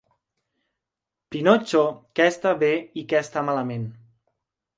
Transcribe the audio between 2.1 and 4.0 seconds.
què està bé i què està malament.